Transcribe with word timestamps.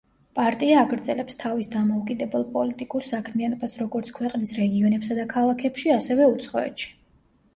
პარტია 0.37 0.77
აგრძელებს 0.83 1.35
თავის 1.41 1.67
დამოუკიდებელ 1.73 2.45
პოლიტიკურ 2.55 3.05
საქმიანობას 3.09 3.77
როგორც 3.81 4.09
ქვეყნის 4.17 4.53
რეგიონებსა 4.61 5.19
და 5.21 5.27
ქალაქებში, 5.35 5.93
ასევე 5.97 6.31
უცხოეთში. 6.33 6.89